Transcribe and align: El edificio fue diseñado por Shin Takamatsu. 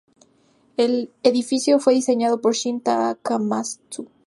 El 0.77 1.11
edificio 1.21 1.77
fue 1.79 1.93
diseñado 1.93 2.41
por 2.41 2.55
Shin 2.55 2.81
Takamatsu. 2.81 4.09